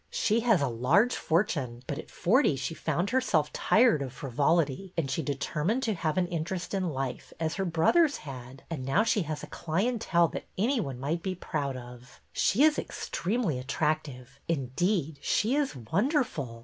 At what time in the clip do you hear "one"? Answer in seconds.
10.79-10.99